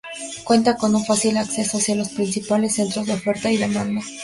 [0.45, 4.01] Cuenta con un fácil acceso hacia los principales centros de oferta y demanda.